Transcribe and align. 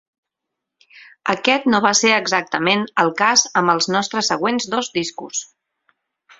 Aquest 1.33 1.67
no 1.73 1.81
va 1.87 1.91
ser 1.99 2.15
exactament 2.15 2.87
el 3.05 3.13
cas 3.21 3.45
amb 3.63 3.77
els 3.77 3.91
nostres 3.97 4.33
següents 4.35 4.69
dos 4.77 4.93
discos. 5.01 5.47